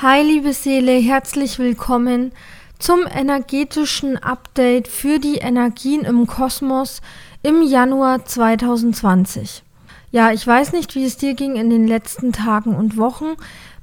Hi 0.00 0.22
liebe 0.22 0.52
Seele, 0.52 0.92
herzlich 0.92 1.58
willkommen 1.58 2.30
zum 2.78 3.00
energetischen 3.12 4.16
Update 4.16 4.86
für 4.86 5.18
die 5.18 5.38
Energien 5.38 6.02
im 6.02 6.28
Kosmos 6.28 7.02
im 7.42 7.62
Januar 7.62 8.24
2020. 8.24 9.64
Ja, 10.12 10.30
ich 10.30 10.46
weiß 10.46 10.72
nicht, 10.72 10.94
wie 10.94 11.04
es 11.04 11.16
dir 11.16 11.34
ging 11.34 11.56
in 11.56 11.68
den 11.68 11.88
letzten 11.88 12.30
Tagen 12.30 12.76
und 12.76 12.96
Wochen. 12.96 13.34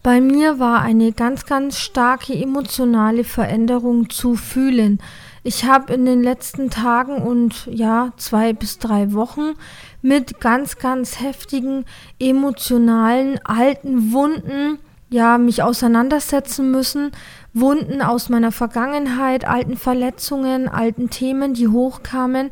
Bei 0.04 0.22
mir 0.22 0.58
war 0.58 0.82
eine 0.82 1.12
ganz, 1.12 1.46
ganz 1.48 1.80
starke 1.80 2.34
emotionale 2.34 3.26
Veränderung 3.26 4.10
zu 4.10 4.36
fühlen. 4.36 5.02
Ich 5.44 5.66
habe 5.66 5.91
in 5.91 6.05
den 6.05 6.24
letzten 6.24 6.70
Tagen 6.70 7.18
und 7.18 7.68
ja, 7.70 8.13
zwei 8.16 8.54
bis 8.54 8.80
drei 8.80 9.12
Wochen 9.12 9.55
mit 10.02 10.40
ganz, 10.40 10.77
ganz 10.77 11.20
heftigen 11.20 11.84
emotionalen 12.20 13.38
alten 13.44 14.13
Wunden 14.13 14.80
ja, 15.16 15.38
mich 15.38 15.63
auseinandersetzen 15.63 16.71
müssen, 16.71 17.12
Wunden 17.54 18.02
aus 18.02 18.27
meiner 18.27 18.52
Vergangenheit, 18.52 19.48
alten 19.48 19.77
Verletzungen, 19.77 20.68
alten 20.68 21.10
Themen, 21.10 21.54
die 21.54 21.70
hochkamen. 21.70 22.49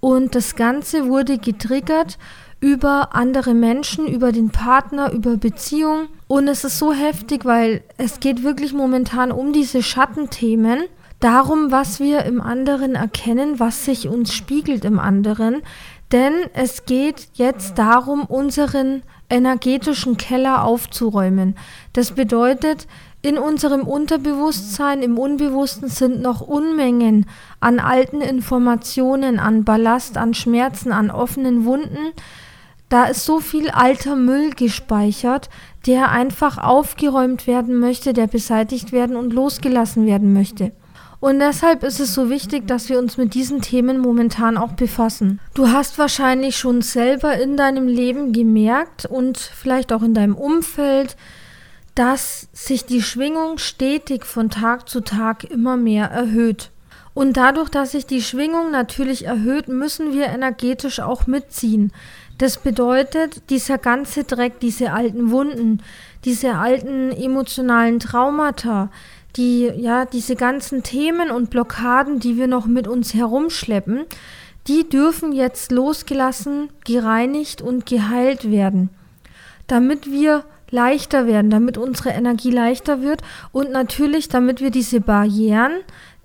Und 0.00 0.34
das 0.34 0.56
Ganze 0.56 1.08
wurde 1.08 1.36
getriggert 1.36 2.16
über 2.58 3.14
andere 3.14 3.52
Menschen, 3.52 4.06
über 4.08 4.32
den 4.32 4.48
Partner, 4.48 5.12
über 5.12 5.36
Beziehungen 5.36 6.08
und 6.26 6.48
es 6.48 6.64
ist 6.64 6.78
so 6.78 6.94
heftig, 6.94 7.44
weil 7.44 7.82
es 7.98 8.18
geht 8.18 8.42
wirklich 8.42 8.72
momentan 8.72 9.30
um 9.30 9.52
diese 9.52 9.82
Schattenthemen, 9.82 10.84
darum, 11.20 11.70
was 11.70 12.00
wir 12.00 12.24
im 12.24 12.40
anderen 12.40 12.94
erkennen, 12.94 13.60
was 13.60 13.84
sich 13.84 14.08
uns 14.08 14.32
spiegelt 14.32 14.86
im 14.86 14.98
anderen, 14.98 15.62
denn 16.12 16.32
es 16.54 16.86
geht 16.86 17.28
jetzt 17.34 17.78
darum, 17.78 18.24
unseren 18.24 19.02
energetischen 19.28 20.16
Keller 20.16 20.64
aufzuräumen. 20.64 21.56
Das 21.92 22.12
bedeutet, 22.12 22.86
in 23.22 23.38
unserem 23.38 23.82
Unterbewusstsein, 23.82 25.02
im 25.02 25.18
Unbewussten 25.18 25.88
sind 25.88 26.22
noch 26.22 26.40
Unmengen 26.40 27.26
an 27.58 27.80
alten 27.80 28.20
Informationen, 28.20 29.40
an 29.40 29.64
Ballast, 29.64 30.16
an 30.16 30.32
Schmerzen, 30.32 30.92
an 30.92 31.10
offenen 31.10 31.64
Wunden. 31.64 32.12
Da 32.88 33.06
ist 33.06 33.24
so 33.24 33.40
viel 33.40 33.70
alter 33.70 34.14
Müll 34.14 34.50
gespeichert, 34.50 35.50
der 35.86 36.10
einfach 36.10 36.58
aufgeräumt 36.58 37.48
werden 37.48 37.80
möchte, 37.80 38.12
der 38.12 38.28
beseitigt 38.28 38.92
werden 38.92 39.16
und 39.16 39.32
losgelassen 39.32 40.06
werden 40.06 40.32
möchte. 40.32 40.70
Und 41.18 41.38
deshalb 41.38 41.82
ist 41.82 41.98
es 41.98 42.14
so 42.14 42.28
wichtig, 42.28 42.66
dass 42.66 42.88
wir 42.88 42.98
uns 42.98 43.16
mit 43.16 43.34
diesen 43.34 43.62
Themen 43.62 43.98
momentan 43.98 44.56
auch 44.56 44.72
befassen. 44.72 45.40
Du 45.54 45.68
hast 45.68 45.98
wahrscheinlich 45.98 46.56
schon 46.56 46.82
selber 46.82 47.34
in 47.38 47.56
deinem 47.56 47.88
Leben 47.88 48.32
gemerkt 48.32 49.06
und 49.06 49.38
vielleicht 49.38 49.92
auch 49.92 50.02
in 50.02 50.14
deinem 50.14 50.34
Umfeld, 50.34 51.16
dass 51.94 52.48
sich 52.52 52.84
die 52.84 53.02
Schwingung 53.02 53.56
stetig 53.56 54.26
von 54.26 54.50
Tag 54.50 54.88
zu 54.88 55.00
Tag 55.00 55.44
immer 55.44 55.78
mehr 55.78 56.10
erhöht. 56.10 56.70
Und 57.14 57.38
dadurch, 57.38 57.70
dass 57.70 57.92
sich 57.92 58.04
die 58.04 58.20
Schwingung 58.20 58.70
natürlich 58.70 59.24
erhöht, 59.24 59.68
müssen 59.68 60.12
wir 60.12 60.26
energetisch 60.26 61.00
auch 61.00 61.26
mitziehen. 61.26 61.90
Das 62.36 62.58
bedeutet, 62.58 63.48
dieser 63.48 63.78
ganze 63.78 64.24
Dreck, 64.24 64.60
diese 64.60 64.92
alten 64.92 65.30
Wunden, 65.30 65.82
diese 66.26 66.56
alten 66.56 67.12
emotionalen 67.12 68.00
Traumata, 68.00 68.90
die, 69.36 69.70
ja, 69.76 70.04
diese 70.04 70.36
ganzen 70.36 70.82
Themen 70.82 71.30
und 71.30 71.50
Blockaden, 71.50 72.20
die 72.20 72.36
wir 72.36 72.46
noch 72.46 72.66
mit 72.66 72.88
uns 72.88 73.14
herumschleppen, 73.14 74.04
die 74.66 74.88
dürfen 74.88 75.32
jetzt 75.32 75.70
losgelassen, 75.70 76.70
gereinigt 76.84 77.62
und 77.62 77.86
geheilt 77.86 78.50
werden, 78.50 78.90
damit 79.66 80.10
wir 80.10 80.44
leichter 80.70 81.26
werden, 81.26 81.50
damit 81.50 81.78
unsere 81.78 82.10
Energie 82.10 82.50
leichter 82.50 83.02
wird 83.02 83.22
und 83.52 83.70
natürlich, 83.70 84.28
damit 84.28 84.60
wir 84.60 84.70
diese 84.70 85.00
Barrieren 85.00 85.72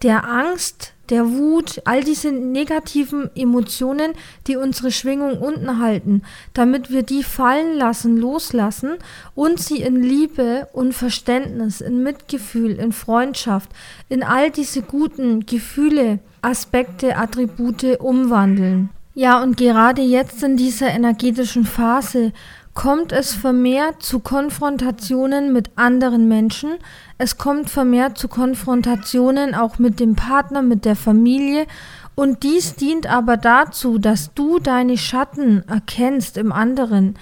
der 0.02 0.28
Angst, 0.28 0.94
der 1.12 1.30
Wut, 1.30 1.82
all 1.86 2.04
diese 2.04 2.32
negativen 2.32 3.30
Emotionen, 3.36 4.14
die 4.48 4.56
unsere 4.56 4.92
Schwingung 4.92 5.38
unten 5.38 5.80
halten, 5.80 6.24
damit 6.54 6.90
wir 6.90 7.04
die 7.04 7.24
fallen 7.24 7.78
lassen, 7.78 8.18
loslassen 8.18 8.98
und 9.36 9.60
sie 9.60 9.82
in 9.82 10.02
Liebe 10.02 10.68
und 10.74 10.94
Verständnis, 10.94 11.82
in 11.82 12.02
Mitgefühl, 12.02 12.72
in 12.72 12.94
Freundschaft, 12.94 13.70
in 14.10 14.24
all 14.24 14.50
diese 14.50 14.82
guten 14.82 15.46
Gefühle, 15.46 16.20
Aspekte, 16.42 17.18
Attribute 17.18 18.00
umwandeln. 18.00 18.90
Ja, 19.14 19.44
und 19.44 19.58
gerade 19.58 20.02
jetzt 20.02 20.42
in 20.42 20.56
dieser 20.56 20.90
energetischen 20.90 21.66
Phase 21.66 22.32
kommt 22.74 23.12
es 23.12 23.34
vermehrt 23.34 24.02
zu 24.02 24.20
Konfrontationen 24.20 25.52
mit 25.52 25.72
anderen 25.76 26.28
Menschen, 26.28 26.72
es 27.18 27.38
kommt 27.38 27.70
vermehrt 27.70 28.18
zu 28.18 28.28
Konfrontationen 28.28 29.54
auch 29.56 29.78
mit 29.78 30.00
dem 30.00 30.16
Partner, 30.16 30.62
mit 30.62 30.86
der 30.86 30.96
Familie 30.96 31.68
und 32.16 32.44
dies 32.44 32.76
dient 32.76 33.08
aber 33.08 33.38
dazu, 33.38 33.98
dass 33.98 34.34
du 34.34 34.60
deine 34.60 34.98
Schatten 34.98 35.64
erkennst 35.68 36.38
im 36.38 36.52
anderen, 36.52 37.16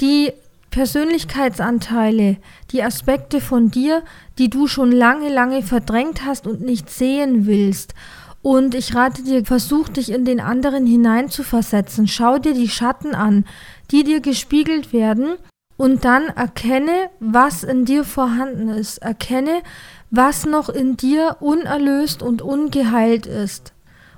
die 0.00 0.32
Persönlichkeitsanteile, 0.70 2.38
die 2.70 2.82
Aspekte 2.82 3.40
von 3.40 3.70
dir, 3.70 4.02
die 4.38 4.48
du 4.50 4.66
schon 4.66 4.90
lange, 4.90 5.28
lange 5.28 5.62
verdrängt 5.62 6.24
hast 6.24 6.46
und 6.46 6.62
nicht 6.62 6.90
sehen 6.90 7.46
willst. 7.46 7.94
Und 8.40 8.74
ich 8.74 8.94
rate 8.94 9.22
dir, 9.22 9.44
versuch 9.44 9.88
dich 9.88 10.10
in 10.10 10.24
den 10.24 10.40
anderen 10.40 10.84
hineinzuversetzen. 10.84 12.08
Schau 12.08 12.38
dir 12.38 12.54
die 12.54 12.68
Schatten 12.68 13.14
an, 13.14 13.44
die 13.92 14.04
dir 14.04 14.20
gespiegelt 14.20 14.92
werden 14.92 15.36
und 15.76 16.04
dann 16.04 16.24
erkenne, 16.28 17.10
was 17.20 17.62
in 17.62 17.84
dir 17.84 18.04
vorhanden 18.04 18.68
ist. 18.68 18.98
Erkenne, 18.98 19.62
was 20.10 20.46
noch 20.46 20.68
in 20.68 20.96
dir 20.96 21.36
unerlöst 21.40 22.22
und 22.22 22.42
ungeheilt 22.42 23.26
ist. 23.26 23.72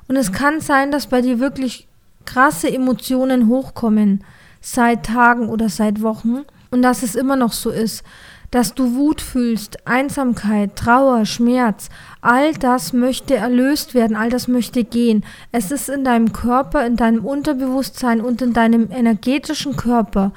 Und 0.09 0.17
es 0.17 0.33
kann 0.33 0.61
sein, 0.61 0.91
dass 0.91 1.09
bei 1.09 1.21
dir 1.21 1.39
wirklich 1.39 1.89
krasse 2.25 2.73
Emotionen 2.73 3.49
hochkommen, 3.49 4.25
seit 4.61 5.07
Tagen 5.07 5.49
oder 5.49 5.69
seit 5.69 6.03
Wochen, 6.03 6.45
und 6.71 6.83
dass 6.83 7.03
es 7.03 7.15
immer 7.15 7.37
noch 7.37 7.53
so 7.53 7.71
ist, 7.71 8.03
dass 8.54 8.72
du 8.72 8.94
Wut 8.94 9.20
fühlst, 9.20 9.84
Einsamkeit, 9.84 10.76
Trauer, 10.76 11.26
Schmerz, 11.26 11.88
all 12.20 12.54
das 12.54 12.92
möchte 12.92 13.34
erlöst 13.34 13.94
werden, 13.94 14.16
all 14.16 14.31
das 14.31 14.47
möchte 14.47 14.84
gehen. 14.84 15.25
Es 15.50 15.72
ist 15.72 15.88
in 15.88 16.04
deinem 16.04 16.32
Körper, 16.32 16.87
in 16.87 16.94
deinem 16.94 17.25
Unterbewusstsein 17.25 18.20
und 18.20 18.41
in 18.42 18.53
deinem 18.53 18.92
energetischen 18.92 19.75
Körper 19.75 20.31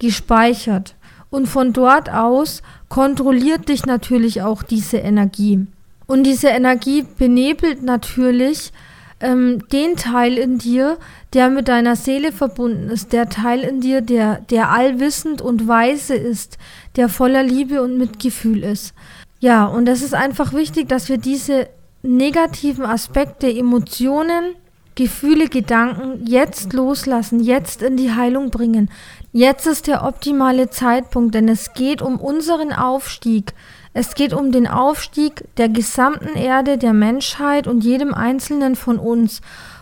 gespeichert. 0.00 0.96
Und 1.30 1.46
von 1.46 1.72
dort 1.72 2.10
aus 2.10 2.62
kontrolliert 2.88 3.68
dich 3.68 3.86
natürlich 3.86 4.42
auch 4.42 4.64
diese 4.64 4.96
Energie. 4.96 5.64
Und 6.08 6.24
diese 6.24 6.48
Energie 6.48 7.06
benebelt 7.18 7.84
natürlich 7.84 8.72
ähm, 9.20 9.66
den 9.68 9.96
Teil 9.96 10.38
in 10.38 10.58
dir, 10.58 10.98
der 11.32 11.48
mit 11.50 11.68
deiner 11.68 11.96
Seele 11.96 12.32
verbunden 12.32 12.88
ist, 12.88 13.12
der 13.12 13.28
Teil 13.28 13.60
in 13.60 13.80
dir, 13.80 14.00
der, 14.00 14.40
der 14.50 14.70
allwissend 14.70 15.40
und 15.42 15.68
weise 15.68 16.14
ist, 16.14 16.58
der 16.96 17.08
voller 17.08 17.42
Liebe 17.42 17.82
und 17.82 17.98
Mitgefühl 17.98 18.64
ist. 18.64 18.94
Ja, 19.40 19.66
und 19.66 19.88
es 19.88 20.02
ist 20.02 20.14
einfach 20.14 20.52
wichtig, 20.52 20.88
dass 20.88 21.08
wir 21.08 21.18
diese 21.18 21.68
negativen 22.02 22.84
Aspekte, 22.84 23.50
Emotionen, 23.52 24.54
Gefühle, 25.00 25.48
Gedanken 25.48 26.26
jetzt 26.26 26.74
loslassen, 26.74 27.40
jetzt 27.40 27.80
in 27.80 27.96
die 27.96 28.12
Heilung 28.12 28.50
bringen. 28.50 28.90
Jetzt 29.32 29.66
ist 29.66 29.86
der 29.86 30.04
optimale 30.04 30.68
Zeitpunkt, 30.68 31.34
denn 31.34 31.48
es 31.48 31.72
geht 31.72 32.02
um 32.02 32.20
unseren 32.20 32.70
Aufstieg. 32.74 33.54
Es 33.94 34.14
geht 34.14 34.34
um 34.34 34.52
den 34.52 34.66
Aufstieg 34.66 35.44
der 35.56 35.70
gesamten 35.70 36.36
Erde, 36.36 36.76
der 36.76 36.92
Menschheit 36.92 37.66
und 37.66 37.82
jedem 37.82 38.12
Einzelnen 38.12 38.76
von 38.76 38.98
uns. 38.98 39.40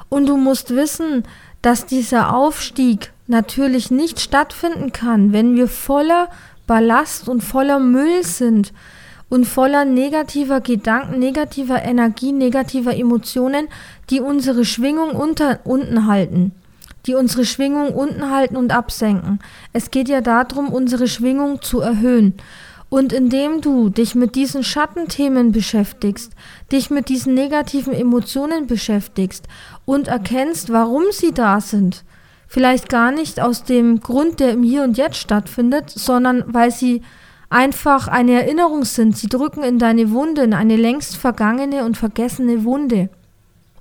Und 0.09 0.26
du 0.26 0.37
musst 0.37 0.70
wissen, 0.70 1.25
dass 1.62 1.85
dieser 1.85 2.32
Aufstieg 2.32 3.11
natürlich 3.26 3.91
nicht 3.91 4.20
stattfinden 4.20 4.93
kann, 4.93 5.32
wenn 5.32 5.56
wir 5.56 5.67
voller 5.67 6.29
Ballast 6.69 7.29
und 7.29 7.43
voller 7.43 7.81
Müll 7.81 8.23
sind 8.23 8.73
und 9.29 9.45
voller 9.45 9.85
negativer 9.85 10.61
Gedanken, 10.61 11.19
negativer 11.19 11.83
Energie, 11.83 12.33
negativer 12.33 12.97
Emotionen, 12.97 13.69
die 14.11 14.21
unsere 14.21 14.65
Schwingung 14.65 15.11
unter, 15.11 15.61
unten 15.65 16.07
halten, 16.07 16.53
die 17.07 17.15
unsere 17.15 17.45
Schwingung 17.45 17.95
unten 17.95 18.31
halten 18.31 18.57
und 18.57 18.73
absenken. 18.73 19.41
Es 19.73 19.91
geht 19.91 20.09
ja 20.09 20.21
darum, 20.21 20.69
unsere 20.69 21.09
Schwingung 21.09 21.63
zu 21.63 21.81
erhöhen. 21.81 22.35
Und 22.91 23.13
indem 23.13 23.61
du 23.61 23.91
dich 23.91 24.15
mit 24.15 24.35
diesen 24.35 24.65
Schattenthemen 24.65 25.53
beschäftigst, 25.53 26.33
dich 26.73 26.89
mit 26.89 27.11
diesen 27.11 27.35
negativen 27.35 27.93
Emotionen 27.93 28.67
beschäftigst 28.67 29.47
und 29.85 30.09
erkennst, 30.09 30.73
warum 30.73 31.05
sie 31.11 31.33
da 31.33 31.61
sind, 31.61 32.03
vielleicht 32.47 32.89
gar 32.89 33.13
nicht 33.13 33.41
aus 33.41 33.65
dem 33.65 34.01
Grund, 34.01 34.41
der 34.41 34.53
im 34.53 34.63
Hier 34.63 34.85
und 34.85 34.97
Jetzt 34.97 35.19
stattfindet, 35.19 35.91
sondern 35.91 36.45
weil 36.47 36.71
sie 36.71 37.03
einfach 37.50 38.09
eine 38.09 38.33
Erinnerung 38.43 38.85
sind. 38.85 39.17
Sie 39.17 39.29
drücken 39.29 39.62
in 39.62 39.79
deine 39.79 40.11
Wunde, 40.11 40.43
in 40.43 40.55
eine 40.55 40.77
längst 40.77 41.17
vergangene 41.17 41.85
und 41.85 41.97
vergessene 41.97 42.65
Wunde. 42.65 43.09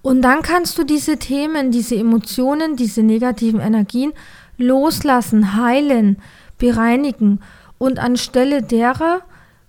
Und 0.01 0.21
dann 0.21 0.41
kannst 0.41 0.77
du 0.77 0.83
diese 0.83 1.17
Themen, 1.17 1.71
diese 1.71 1.95
Emotionen, 1.95 2.75
diese 2.75 3.03
negativen 3.03 3.59
Energien 3.59 4.13
loslassen, 4.57 5.55
heilen, 5.55 6.17
bereinigen 6.57 7.41
und 7.77 7.99
anstelle 7.99 8.63
derer 8.63 9.21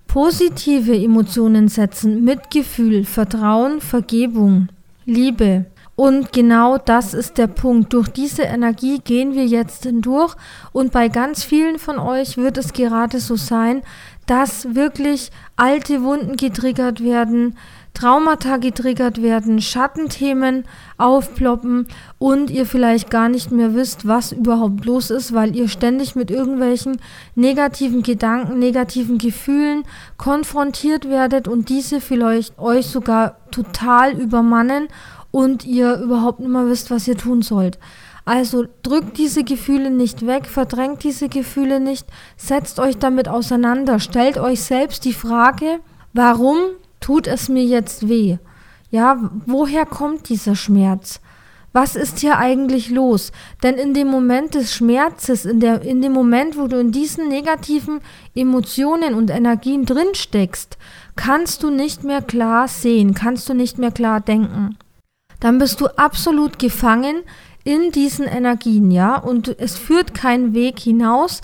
positive 0.06 0.96
Emotionen 0.96 1.68
setzen, 1.68 2.24
Mitgefühl, 2.24 3.04
Vertrauen, 3.04 3.80
Vergebung, 3.80 4.68
Liebe. 5.04 5.66
Und 5.98 6.32
genau 6.32 6.78
das 6.78 7.12
ist 7.12 7.38
der 7.38 7.48
Punkt. 7.48 7.92
Durch 7.92 8.06
diese 8.06 8.42
Energie 8.42 9.00
gehen 9.00 9.34
wir 9.34 9.44
jetzt 9.44 9.82
hindurch 9.82 10.36
und 10.70 10.92
bei 10.92 11.08
ganz 11.08 11.42
vielen 11.42 11.80
von 11.80 11.98
euch 11.98 12.36
wird 12.36 12.56
es 12.56 12.72
gerade 12.72 13.18
so 13.18 13.34
sein, 13.34 13.82
dass 14.26 14.76
wirklich 14.76 15.32
alte 15.56 16.04
Wunden 16.04 16.36
getriggert 16.36 17.02
werden, 17.02 17.56
Traumata 17.94 18.58
getriggert 18.58 19.22
werden, 19.22 19.60
Schattenthemen 19.60 20.66
aufploppen 20.98 21.88
und 22.18 22.48
ihr 22.48 22.64
vielleicht 22.64 23.10
gar 23.10 23.28
nicht 23.28 23.50
mehr 23.50 23.74
wisst, 23.74 24.06
was 24.06 24.30
überhaupt 24.30 24.84
los 24.84 25.10
ist, 25.10 25.34
weil 25.34 25.56
ihr 25.56 25.66
ständig 25.66 26.14
mit 26.14 26.30
irgendwelchen 26.30 27.00
negativen 27.34 28.04
Gedanken, 28.04 28.60
negativen 28.60 29.18
Gefühlen 29.18 29.82
konfrontiert 30.16 31.08
werdet 31.08 31.48
und 31.48 31.70
diese 31.70 32.00
vielleicht 32.00 32.56
euch 32.60 32.86
sogar 32.86 33.34
total 33.50 34.12
übermannen 34.12 34.86
und 35.30 35.64
ihr 35.64 35.96
überhaupt 35.96 36.40
nicht 36.40 36.50
mehr 36.50 36.66
wisst, 36.66 36.90
was 36.90 37.08
ihr 37.08 37.16
tun 37.16 37.42
sollt. 37.42 37.78
Also 38.24 38.66
drückt 38.82 39.16
diese 39.16 39.42
Gefühle 39.42 39.90
nicht 39.90 40.26
weg, 40.26 40.46
verdrängt 40.46 41.02
diese 41.02 41.28
Gefühle 41.28 41.80
nicht, 41.80 42.06
setzt 42.36 42.78
euch 42.78 42.98
damit 42.98 43.26
auseinander, 43.26 44.00
stellt 44.00 44.36
euch 44.36 44.60
selbst 44.62 45.06
die 45.06 45.14
Frage, 45.14 45.80
warum 46.12 46.58
tut 47.00 47.26
es 47.26 47.48
mir 47.48 47.64
jetzt 47.64 48.08
weh? 48.08 48.36
Ja, 48.90 49.30
woher 49.46 49.86
kommt 49.86 50.28
dieser 50.28 50.56
Schmerz? 50.56 51.20
Was 51.72 51.96
ist 51.96 52.18
hier 52.18 52.38
eigentlich 52.38 52.90
los? 52.90 53.32
Denn 53.62 53.76
in 53.76 53.94
dem 53.94 54.08
Moment 54.08 54.54
des 54.54 54.74
Schmerzes, 54.74 55.44
in, 55.44 55.60
der, 55.60 55.82
in 55.82 56.02
dem 56.02 56.12
Moment, 56.12 56.58
wo 56.58 56.66
du 56.66 56.78
in 56.80 56.92
diesen 56.92 57.28
negativen 57.28 58.00
Emotionen 58.34 59.14
und 59.14 59.30
Energien 59.30 59.84
drin 59.84 60.14
steckst, 60.14 60.78
kannst 61.16 61.62
du 61.62 61.70
nicht 61.70 62.04
mehr 62.04 62.22
klar 62.22 62.68
sehen, 62.68 63.14
kannst 63.14 63.48
du 63.48 63.54
nicht 63.54 63.78
mehr 63.78 63.90
klar 63.90 64.20
denken. 64.20 64.76
Dann 65.40 65.58
bist 65.58 65.80
du 65.80 65.86
absolut 65.98 66.58
gefangen 66.58 67.22
in 67.64 67.92
diesen 67.92 68.26
Energien, 68.26 68.90
ja, 68.90 69.16
und 69.16 69.60
es 69.60 69.76
führt 69.76 70.14
keinen 70.14 70.54
Weg 70.54 70.78
hinaus. 70.78 71.42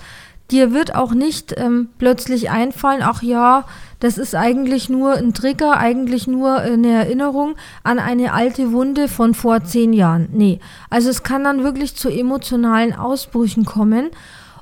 Dir 0.51 0.73
wird 0.73 0.93
auch 0.95 1.13
nicht 1.13 1.55
ähm, 1.57 1.89
plötzlich 1.97 2.51
einfallen, 2.51 3.01
ach 3.03 3.23
ja, 3.23 3.65
das 3.99 4.17
ist 4.17 4.35
eigentlich 4.35 4.89
nur 4.89 5.13
ein 5.13 5.33
Trigger, 5.33 5.77
eigentlich 5.77 6.27
nur 6.27 6.57
eine 6.57 6.91
Erinnerung 6.91 7.55
an 7.83 7.97
eine 7.97 8.33
alte 8.33 8.71
Wunde 8.71 9.07
von 9.07 9.33
vor 9.33 9.63
zehn 9.63 9.93
Jahren. 9.93 10.29
Nee, 10.33 10.59
also 10.89 11.09
es 11.09 11.23
kann 11.23 11.43
dann 11.43 11.63
wirklich 11.63 11.95
zu 11.95 12.09
emotionalen 12.09 12.93
Ausbrüchen 12.93 13.65
kommen. 13.65 14.11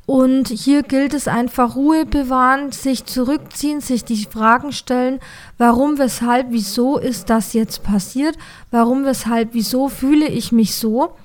Und 0.05 0.49
hier 0.49 0.83
gilt 0.83 1.13
es 1.13 1.29
einfach 1.29 1.75
Ruhe 1.75 2.05
bewahren, 2.05 2.73
sich 2.73 3.05
zurückziehen, 3.05 3.79
sich 3.79 4.03
die 4.03 4.25
Fragen 4.25 4.73
stellen, 4.73 5.19
warum, 5.57 5.97
weshalb, 5.97 6.47
wieso 6.49 6.97
ist 6.97 7.29
das 7.29 7.53
jetzt 7.53 7.83
passiert, 7.83 8.37
warum, 8.69 9.05
weshalb, 9.05 9.53
wieso 9.53 9.87
fühle 9.87 10.27
ich 10.27 10.51
mich 10.51 10.75
so. 10.75 11.15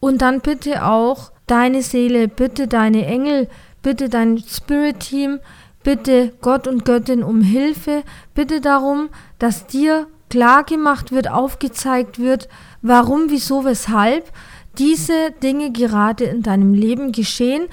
Und 0.00 0.22
dann 0.22 0.40
bitte 0.40 0.86
auch 0.86 1.30
deine 1.46 1.82
Seele, 1.82 2.26
bitte 2.26 2.68
deine 2.68 3.04
Engel, 3.04 3.48
bitte 3.82 4.08
dein 4.08 4.38
Spirit-Team, 4.38 5.40
bitte 5.82 6.32
Gott 6.40 6.66
und 6.66 6.86
Göttin 6.86 7.22
um 7.22 7.42
Hilfe, 7.42 8.02
bitte 8.34 8.62
darum, 8.62 9.10
dass 9.38 9.66
dir 9.66 10.06
klar 10.30 10.64
gemacht 10.64 11.12
wird, 11.12 11.30
aufgezeigt 11.30 12.18
wird, 12.18 12.48
warum, 12.80 13.26
wieso, 13.28 13.64
weshalb 13.64 14.32
diese 14.78 15.32
Dinge 15.42 15.70
gerade 15.70 16.24
in 16.24 16.42
deinem 16.42 16.72
Leben 16.72 17.12
geschehen 17.12 17.66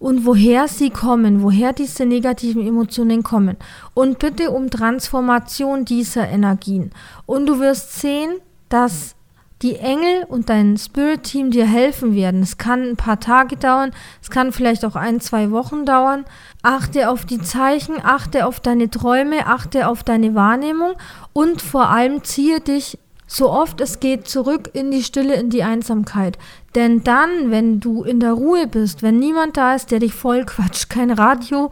und 0.00 0.26
woher 0.26 0.66
sie 0.66 0.90
kommen, 0.90 1.42
woher 1.42 1.72
diese 1.72 2.06
negativen 2.06 2.66
Emotionen 2.66 3.22
kommen. 3.22 3.56
Und 3.94 4.18
bitte 4.18 4.50
um 4.50 4.70
Transformation 4.70 5.84
dieser 5.84 6.28
Energien. 6.28 6.90
Und 7.26 7.46
du 7.46 7.60
wirst 7.60 8.00
sehen, 8.00 8.38
dass 8.70 9.14
die 9.62 9.76
Engel 9.76 10.24
und 10.26 10.48
dein 10.48 10.78
Spirit-Team 10.78 11.50
dir 11.50 11.66
helfen 11.66 12.14
werden. 12.14 12.42
Es 12.42 12.56
kann 12.56 12.82
ein 12.82 12.96
paar 12.96 13.20
Tage 13.20 13.56
dauern, 13.56 13.92
es 14.22 14.30
kann 14.30 14.52
vielleicht 14.52 14.86
auch 14.86 14.96
ein, 14.96 15.20
zwei 15.20 15.50
Wochen 15.50 15.84
dauern. 15.84 16.24
Achte 16.62 17.10
auf 17.10 17.26
die 17.26 17.42
Zeichen, 17.42 17.96
achte 18.02 18.46
auf 18.46 18.60
deine 18.60 18.88
Träume, 18.88 19.46
achte 19.46 19.86
auf 19.86 20.02
deine 20.02 20.34
Wahrnehmung 20.34 20.92
und 21.34 21.60
vor 21.60 21.90
allem 21.90 22.24
ziehe 22.24 22.60
dich 22.60 22.98
so 23.32 23.48
oft 23.48 23.80
es 23.80 24.00
geht 24.00 24.26
zurück 24.26 24.70
in 24.72 24.90
die 24.90 25.04
Stille, 25.04 25.34
in 25.34 25.50
die 25.50 25.62
Einsamkeit. 25.62 26.36
Denn 26.74 27.04
dann, 27.04 27.52
wenn 27.52 27.78
du 27.78 28.02
in 28.02 28.18
der 28.18 28.32
Ruhe 28.32 28.66
bist, 28.66 29.04
wenn 29.04 29.20
niemand 29.20 29.56
da 29.56 29.76
ist, 29.76 29.92
der 29.92 30.00
dich 30.00 30.14
voll 30.14 30.44
quatscht, 30.44 30.90
kein 30.90 31.12
Radio, 31.12 31.70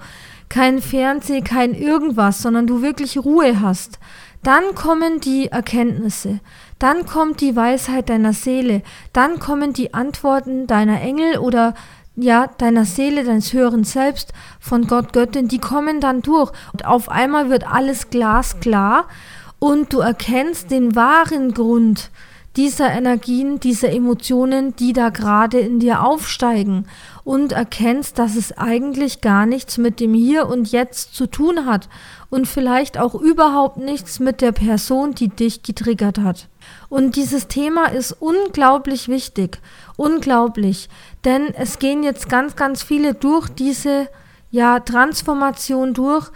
kein 0.49 0.81
Fernseh, 0.81 1.41
kein 1.41 1.75
irgendwas, 1.75 2.43
sondern 2.43 2.69
du 2.69 2.81
wirklich 2.81 3.19
Ruhe 3.19 3.61
hast, 3.61 3.99
dann 4.45 4.77
kommen 4.77 5.21
die 5.21 5.49
Erkenntnisse, 5.49 6.39
dann 6.79 7.07
kommt 7.07 7.41
die 7.41 7.57
Weisheit 7.57 8.09
deiner 8.09 8.35
Seele, 8.35 8.83
dann 9.13 9.41
kommen 9.41 9.73
die 9.73 9.93
Antworten 9.95 10.69
deiner 10.69 11.01
Engel 11.01 11.39
oder 11.39 11.75
ja, 12.15 12.49
deiner 12.59 12.85
Seele, 12.85 13.25
deines 13.25 13.53
höheren 13.53 13.83
Selbst, 13.83 14.33
von 14.61 14.87
Gott, 14.87 15.13
Göttin, 15.13 15.49
die 15.49 15.59
kommen 15.59 16.01
dann 16.01 16.23
durch. 16.23 16.53
Und 16.73 16.85
auf 16.85 17.09
einmal 17.09 17.51
wird 17.51 17.69
alles 17.69 18.11
glasklar 18.11 19.07
und 19.59 19.93
du 19.93 20.01
erkennst 20.01 20.71
den 20.71 20.95
wahren 20.95 21.55
Grund 21.55 22.11
dieser 22.59 22.91
Energien, 22.91 23.61
dieser 23.61 23.91
Emotionen, 23.93 24.75
die 24.75 24.93
da 24.93 25.11
gerade 25.11 25.61
in 25.61 25.79
dir 25.79 26.03
aufsteigen. 26.03 26.87
Und 27.23 27.53
erkennst, 27.53 28.19
dass 28.19 28.35
es 28.35 28.57
eigentlich 28.59 29.21
gar 29.21 29.47
nichts 29.47 29.79
mit 29.79 30.01
dem 30.01 30.13
Hier 30.13 30.49
und 30.49 30.73
Jetzt 30.73 31.15
zu 31.15 31.27
tun 31.27 31.67
hat. 31.67 31.89
Und 32.31 32.49
vielleicht 32.49 32.99
auch 32.99 33.15
überhaupt 33.15 33.77
nichts 33.77 34.19
mit 34.19 34.41
der 34.41 34.51
Person, 34.51 35.15
die 35.15 35.29
dich 35.29 35.63
getriggert 35.63 36.19
hat. 36.19 36.49
Und 36.89 37.15
dieses 37.15 37.47
Thema 37.47 37.87
ist 37.87 38.13
unglaublich 38.19 39.09
wichtig, 39.09 39.61
unglaublich, 39.97 40.89
denn 41.25 41.55
es 41.55 41.79
gehen 41.79 42.03
jetzt 42.03 42.29
ganz, 42.29 42.57
ganz 42.57 42.83
viele 42.83 43.15
durch 43.15 43.49
diese 43.49 44.09
ja, 44.51 44.81
Transformation 44.81 45.95
durch, 45.95 46.31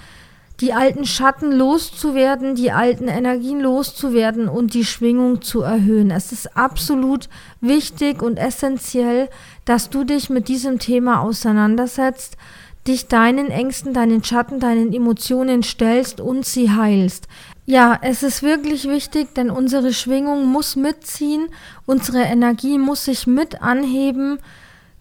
die 0.62 0.72
alten 0.72 1.04
Schatten 1.04 1.50
loszuwerden, 1.50 2.54
die 2.54 2.70
alten 2.70 3.08
Energien 3.08 3.60
loszuwerden 3.60 4.48
und 4.48 4.74
die 4.74 4.84
Schwingung 4.84 5.42
zu 5.42 5.62
erhöhen. 5.62 6.12
Es 6.12 6.30
ist 6.30 6.56
absolut 6.56 7.28
wichtig 7.60 8.22
und 8.22 8.36
essentiell, 8.38 9.28
dass 9.64 9.90
du 9.90 10.04
dich 10.04 10.30
mit 10.30 10.46
diesem 10.46 10.78
Thema 10.78 11.20
auseinandersetzt, 11.20 12.36
dich 12.86 13.08
deinen 13.08 13.50
Ängsten, 13.50 13.92
deinen 13.92 14.22
Schatten, 14.22 14.60
deinen 14.60 14.92
Emotionen 14.92 15.64
stellst 15.64 16.20
und 16.20 16.46
sie 16.46 16.70
heilst. 16.70 17.26
Ja, 17.66 17.98
es 18.00 18.22
ist 18.22 18.44
wirklich 18.44 18.88
wichtig, 18.88 19.34
denn 19.34 19.50
unsere 19.50 19.92
Schwingung 19.92 20.46
muss 20.46 20.76
mitziehen, 20.76 21.48
unsere 21.86 22.22
Energie 22.22 22.78
muss 22.78 23.04
sich 23.04 23.26
mit 23.26 23.62
anheben, 23.62 24.38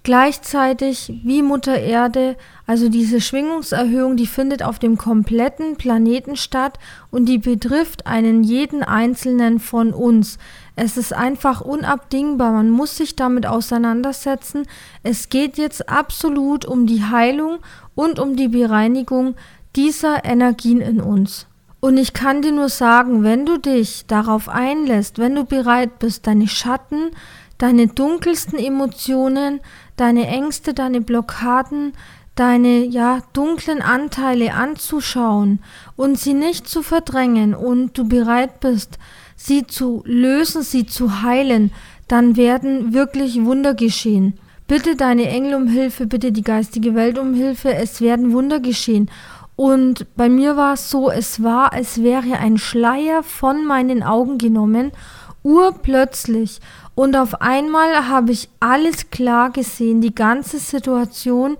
Gleichzeitig 0.04 1.14
wie 1.24 1.44
Mutter 1.44 1.78
Erde, 1.78 2.36
also 2.66 2.90
diese 2.90 3.22
Schwingungserhöhung, 3.22 4.18
die 4.18 4.26
findet 4.26 4.64
auf 4.64 4.80
dem 4.80 4.98
kompletten 4.98 5.76
Planeten 5.76 6.36
statt 6.36 6.80
und 7.12 7.28
die 7.28 7.38
betrifft 7.38 8.08
einen 8.08 8.44
jeden 8.44 8.82
einzelnen 8.82 9.60
von 9.60 9.94
uns. 9.94 10.40
Es 10.76 10.98
ist 10.98 11.14
einfach 11.14 11.62
unabdingbar, 11.62 12.52
man 12.52 12.72
muss 12.72 12.98
sich 12.98 13.16
damit 13.16 13.46
auseinandersetzen. 13.46 14.66
Es 15.04 15.30
geht 15.30 15.60
jetzt 15.60 15.88
absolut 15.88 16.66
um 16.66 16.88
die 16.88 17.04
Heilung 17.04 17.60
und 17.94 18.18
um 18.18 18.36
die 18.36 18.48
Bereinigung 18.48 19.36
dieser 19.76 20.26
Energien 20.26 20.82
in 20.82 21.00
uns. 21.00 21.46
Und 21.80 21.98
ich 21.98 22.14
kann 22.14 22.42
dir 22.42 22.52
nur 22.52 22.70
sagen, 22.70 23.24
wenn 23.24 23.46
du 23.46 23.58
dich 23.58 24.06
darauf 24.08 24.50
einlässt, 24.50 25.20
wenn 25.20 25.36
du 25.36 25.46
bereit 25.46 26.00
bist, 26.00 26.26
deine 26.26 26.48
Schatten, 26.48 27.12
deine 27.58 27.88
dunkelsten 27.88 28.58
Emotionen, 28.58 29.62
deine 30.02 30.28
Ängste, 30.28 30.74
deine 30.74 31.00
Blockaden, 31.00 31.94
deine 32.36 32.86
ja 32.86 33.22
dunklen 33.34 33.82
Anteile 33.82 34.54
anzuschauen 34.54 35.60
und 35.96 36.18
sie 36.18 36.34
nicht 36.34 36.68
zu 36.68 36.82
verdrängen 36.82 37.54
und 37.54 37.98
du 37.98 38.08
bereit 38.08 38.60
bist, 38.62 38.98
sie 39.36 39.68
zu 39.68 40.02
lösen, 40.06 40.64
sie 40.64 40.88
zu 40.88 41.22
heilen, 41.22 41.72
dann 42.08 42.36
werden 42.36 42.94
wirklich 42.94 43.46
Wunder 43.46 43.76
geschehen. 43.76 44.40
Bitte 44.68 44.96
deine 44.96 45.28
Engel 45.30 45.54
um 45.54 45.68
Hilfe, 45.68 46.08
bitte 46.08 46.32
die 46.32 46.44
geistige 46.44 46.96
Welt 46.96 47.20
um 47.20 47.34
Hilfe, 47.34 47.74
es 47.76 48.02
werden 48.02 48.32
Wunder 48.32 48.60
geschehen. 48.60 49.12
Und 49.56 50.08
bei 50.16 50.30
mir 50.30 50.58
war 50.58 50.74
es 50.74 50.90
so, 50.90 51.12
es 51.12 51.44
war, 51.44 51.74
als 51.74 52.02
wäre 52.02 52.40
ein 52.40 52.58
Schleier 52.58 53.22
von 53.22 53.66
meinen 53.66 54.02
Augen 54.02 54.40
genommen, 54.40 54.92
urplötzlich. 55.44 56.60
Und 56.96 57.16
auf 57.16 57.42
einmal 57.42 58.08
habe 58.08 58.32
ich 58.32 58.50
alles 58.60 59.10
klar 59.10 59.52
gesehen, 59.52 60.02
die 60.02 60.14
ganze 60.14 60.60
Situation, 60.60 61.58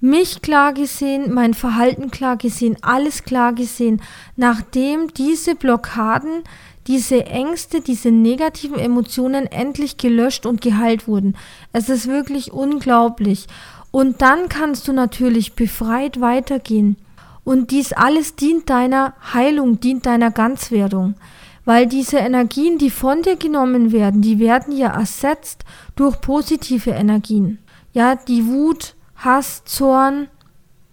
mich 0.00 0.42
klar 0.42 0.72
gesehen, 0.72 1.34
mein 1.34 1.54
Verhalten 1.54 2.10
klar 2.10 2.36
gesehen, 2.36 2.76
alles 2.82 3.24
klar 3.24 3.52
gesehen, 3.52 4.00
nachdem 4.36 5.12
diese 5.12 5.56
Blockaden, 5.56 6.44
diese 6.86 7.26
Ängste, 7.26 7.80
diese 7.80 8.10
negativen 8.10 8.78
Emotionen 8.78 9.46
endlich 9.46 9.98
gelöscht 9.98 10.46
und 10.46 10.60
geheilt 10.60 11.06
wurden. 11.06 11.36
Es 11.72 11.88
ist 11.88 12.06
wirklich 12.06 12.52
unglaublich. 12.52 13.46
Und 13.90 14.22
dann 14.22 14.48
kannst 14.48 14.88
du 14.88 14.92
natürlich 14.92 15.54
befreit 15.54 16.20
weitergehen. 16.20 16.96
Und 17.44 17.70
dies 17.70 17.92
alles 17.92 18.36
dient 18.36 18.70
deiner 18.70 19.14
Heilung, 19.34 19.80
dient 19.80 20.06
deiner 20.06 20.30
Ganzwerdung. 20.30 21.14
Weil 21.68 21.86
diese 21.86 22.16
Energien, 22.16 22.78
die 22.78 22.88
von 22.88 23.20
dir 23.20 23.36
genommen 23.36 23.92
werden, 23.92 24.22
die 24.22 24.38
werden 24.38 24.74
ja 24.74 24.88
ersetzt 24.88 25.66
durch 25.96 26.18
positive 26.18 26.92
Energien. 26.92 27.58
Ja, 27.92 28.14
die 28.14 28.46
Wut, 28.46 28.94
Hass, 29.16 29.64
Zorn, 29.66 30.28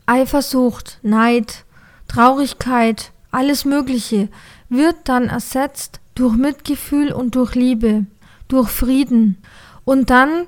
Eifersucht, 0.06 1.00
Neid, 1.02 1.64
Traurigkeit, 2.10 3.14
alles 3.32 3.64
Mögliche 3.64 4.28
wird 4.68 4.98
dann 5.06 5.30
ersetzt 5.30 6.02
durch 6.14 6.36
Mitgefühl 6.36 7.14
und 7.14 7.36
durch 7.36 7.56
Liebe, 7.56 8.06
durch 8.50 8.68
Frieden. 8.68 9.38
Und 9.86 10.10
dann 10.10 10.48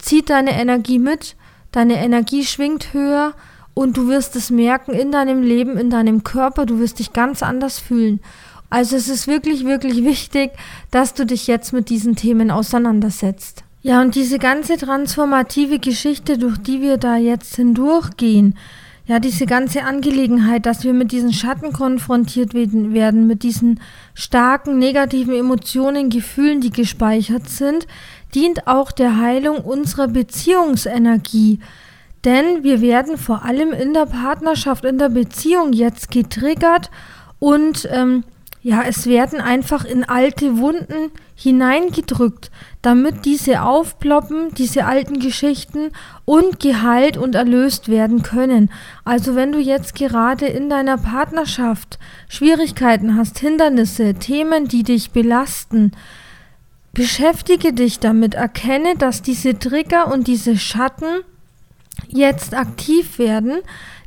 zieht 0.00 0.30
deine 0.30 0.60
Energie 0.60 0.98
mit, 0.98 1.36
deine 1.70 2.02
Energie 2.04 2.44
schwingt 2.44 2.92
höher 2.92 3.34
und 3.74 3.96
du 3.96 4.08
wirst 4.08 4.34
es 4.34 4.50
merken 4.50 4.94
in 4.94 5.12
deinem 5.12 5.44
Leben, 5.44 5.78
in 5.78 5.90
deinem 5.90 6.24
Körper, 6.24 6.66
du 6.66 6.80
wirst 6.80 6.98
dich 6.98 7.12
ganz 7.12 7.40
anders 7.44 7.78
fühlen. 7.78 8.18
Also 8.70 8.96
es 8.96 9.08
ist 9.08 9.26
wirklich, 9.26 9.64
wirklich 9.64 10.04
wichtig, 10.04 10.52
dass 10.90 11.14
du 11.14 11.26
dich 11.26 11.48
jetzt 11.48 11.72
mit 11.72 11.90
diesen 11.90 12.16
Themen 12.16 12.50
auseinandersetzt. 12.50 13.64
Ja, 13.82 14.00
und 14.00 14.14
diese 14.14 14.38
ganze 14.38 14.76
transformative 14.76 15.78
Geschichte, 15.78 16.38
durch 16.38 16.58
die 16.58 16.80
wir 16.80 16.96
da 16.96 17.16
jetzt 17.16 17.56
hindurchgehen, 17.56 18.56
ja, 19.06 19.18
diese 19.18 19.46
ganze 19.46 19.82
Angelegenheit, 19.82 20.66
dass 20.66 20.84
wir 20.84 20.92
mit 20.92 21.10
diesen 21.10 21.32
Schatten 21.32 21.72
konfrontiert 21.72 22.54
werden, 22.54 23.26
mit 23.26 23.42
diesen 23.42 23.80
starken 24.14 24.78
negativen 24.78 25.34
Emotionen, 25.34 26.10
Gefühlen, 26.10 26.60
die 26.60 26.70
gespeichert 26.70 27.48
sind, 27.48 27.88
dient 28.36 28.68
auch 28.68 28.92
der 28.92 29.18
Heilung 29.18 29.56
unserer 29.64 30.06
Beziehungsenergie. 30.06 31.58
Denn 32.24 32.62
wir 32.62 32.80
werden 32.80 33.16
vor 33.16 33.44
allem 33.44 33.72
in 33.72 33.94
der 33.94 34.06
Partnerschaft, 34.06 34.84
in 34.84 34.98
der 34.98 35.08
Beziehung 35.08 35.72
jetzt 35.72 36.12
getriggert 36.12 36.90
und 37.40 37.88
ähm, 37.90 38.22
ja, 38.62 38.82
es 38.82 39.06
werden 39.06 39.40
einfach 39.40 39.84
in 39.84 40.04
alte 40.04 40.58
Wunden 40.58 41.10
hineingedrückt, 41.34 42.50
damit 42.82 43.24
diese 43.24 43.62
aufploppen, 43.62 44.52
diese 44.54 44.84
alten 44.84 45.18
Geschichten 45.18 45.92
und 46.26 46.60
geheilt 46.60 47.16
und 47.16 47.34
erlöst 47.34 47.88
werden 47.88 48.22
können. 48.22 48.70
Also 49.02 49.34
wenn 49.34 49.52
du 49.52 49.58
jetzt 49.58 49.94
gerade 49.94 50.46
in 50.46 50.68
deiner 50.68 50.98
Partnerschaft 50.98 51.98
Schwierigkeiten 52.28 53.16
hast, 53.16 53.38
Hindernisse, 53.38 54.14
Themen, 54.14 54.68
die 54.68 54.82
dich 54.82 55.10
belasten, 55.10 55.92
beschäftige 56.92 57.72
dich 57.72 57.98
damit, 57.98 58.34
erkenne, 58.34 58.94
dass 58.96 59.22
diese 59.22 59.58
Trigger 59.58 60.12
und 60.12 60.26
diese 60.26 60.58
Schatten 60.58 61.22
jetzt 62.08 62.54
aktiv 62.54 63.18
werden, 63.18 63.60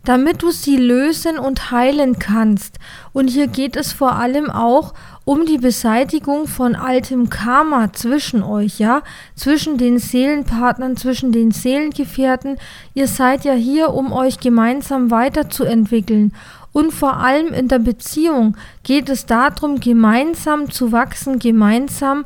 damit 0.06 0.42
du 0.42 0.52
sie 0.52 0.78
lösen 0.78 1.40
und 1.40 1.72
heilen 1.72 2.20
kannst. 2.20 2.78
Und 3.14 3.30
hier 3.30 3.48
geht 3.48 3.76
es 3.76 3.94
vor 3.94 4.14
allem 4.14 4.50
auch 4.50 4.94
um 5.26 5.46
die 5.46 5.58
Beseitigung 5.58 6.48
von 6.48 6.76
altem 6.76 7.30
Karma 7.30 7.94
zwischen 7.94 8.44
euch, 8.44 8.80
ja, 8.80 9.02
zwischen 9.36 9.78
den 9.78 10.00
Seelenpartnern, 10.00 10.98
zwischen 10.98 11.32
den 11.32 11.52
Seelengefährten. 11.52 12.58
Ihr 12.94 13.08
seid 13.08 13.46
ja 13.46 13.54
hier, 13.54 13.94
um 13.94 14.12
euch 14.12 14.40
gemeinsam 14.40 15.12
weiterzuentwickeln. 15.12 16.34
Und 16.74 16.92
vor 16.92 17.18
allem 17.18 17.54
in 17.54 17.68
der 17.68 17.80
Beziehung 17.80 18.58
geht 18.82 19.08
es 19.08 19.26
darum, 19.26 19.80
gemeinsam 19.80 20.72
zu 20.72 20.92
wachsen, 20.92 21.40
gemeinsam 21.40 22.26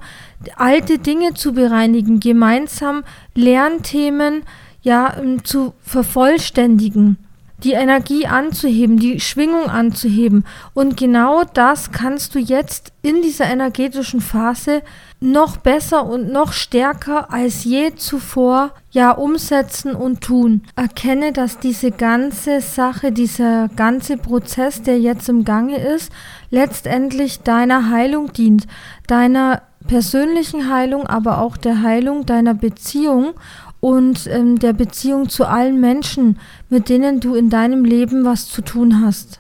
alte 0.56 0.98
Dinge 0.98 1.34
zu 1.34 1.54
bereinigen, 1.54 2.20
gemeinsam 2.20 3.04
Lernthemen 3.36 4.44
ja 4.82 5.16
zu 5.44 5.74
vervollständigen 5.82 7.18
die 7.64 7.74
Energie 7.74 8.28
anzuheben, 8.28 8.98
die 8.98 9.20
Schwingung 9.20 9.70
anzuheben. 9.70 10.46
Und 10.74 10.96
genau 10.98 11.44
das 11.54 11.92
kannst 11.92 12.36
du 12.36 12.40
jetzt 12.40 12.94
in 13.02 13.22
dieser 13.22 13.46
energetischen 13.46 14.22
Phase 14.22 14.84
noch 15.20 15.58
besser 15.58 16.06
und 16.06 16.32
noch 16.32 16.54
stärker 16.54 17.34
als 17.34 17.64
je 17.64 17.96
zuvor 17.96 18.72
ja 18.92 19.12
umsetzen 19.12 19.96
und 19.96 20.22
tun. 20.22 20.62
Erkenne, 20.76 21.34
dass 21.34 21.58
diese 21.58 21.92
ganze 21.92 22.62
Sache, 22.62 23.12
dieser 23.12 23.70
ganze 23.76 24.18
Prozess, 24.18 24.84
der 24.84 25.00
jetzt 25.00 25.28
im 25.28 25.44
Gange 25.44 25.78
ist, 25.78 26.12
letztendlich 26.52 27.42
deiner 27.42 27.90
Heilung 27.90 28.32
dient, 28.34 28.68
deiner 29.08 29.64
persönlichen 29.88 30.70
Heilung, 30.70 31.08
aber 31.08 31.40
auch 31.40 31.58
der 31.58 31.82
Heilung 31.82 32.26
deiner 32.26 32.54
Beziehung 32.54 33.34
und 33.80 34.28
ähm, 34.28 34.60
der 34.60 34.74
Beziehung 34.74 35.30
zu 35.30 35.46
allen 35.46 35.80
Menschen, 35.80 36.40
mit 36.70 36.90
denen 36.90 37.20
du 37.20 37.36
in 37.36 37.50
deinem 37.50 37.86
Leben 37.86 38.26
was 38.26 38.48
zu 38.48 38.62
tun 38.62 39.02
hast. 39.04 39.40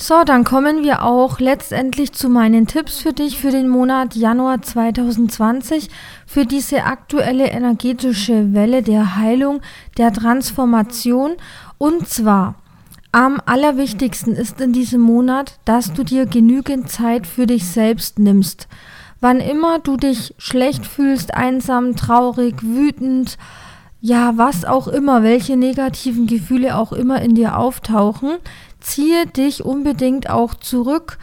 So, 0.00 0.22
dann 0.24 0.44
kommen 0.44 0.84
wir 0.84 1.02
auch 1.02 1.40
letztendlich 1.40 2.12
zu 2.12 2.28
meinen 2.28 2.68
Tipps 2.68 3.00
für 3.00 3.12
dich 3.12 3.36
für 3.36 3.50
den 3.50 3.68
Monat 3.68 4.14
Januar 4.14 4.62
2020, 4.62 5.88
für 6.24 6.46
diese 6.46 6.84
aktuelle 6.84 7.48
energetische 7.48 8.54
Welle 8.54 8.84
der 8.84 9.16
Heilung, 9.16 9.60
der 9.96 10.12
Transformation. 10.12 11.32
Und 11.78 12.08
zwar, 12.08 12.54
am 13.10 13.40
allerwichtigsten 13.44 14.36
ist 14.36 14.60
in 14.60 14.72
diesem 14.72 15.00
Monat, 15.00 15.58
dass 15.64 15.92
du 15.92 16.04
dir 16.04 16.26
genügend 16.26 16.88
Zeit 16.88 17.26
für 17.26 17.48
dich 17.48 17.66
selbst 17.66 18.20
nimmst. 18.20 18.68
Wann 19.20 19.40
immer 19.40 19.78
du 19.80 19.96
dich 19.96 20.34
schlecht 20.38 20.86
fühlst, 20.86 21.34
einsam, 21.34 21.96
traurig, 21.96 22.62
wütend, 22.62 23.36
ja, 24.00 24.36
was 24.36 24.64
auch 24.64 24.86
immer, 24.86 25.22
welche 25.22 25.56
negativen 25.56 26.26
Gefühle 26.26 26.76
auch 26.76 26.92
immer 26.92 27.20
in 27.20 27.34
dir 27.34 27.58
auftauchen, 27.58 28.36
ziehe 28.80 29.26
dich 29.26 29.64
unbedingt 29.64 30.30
auch 30.30 30.54
zurück, 30.54 31.18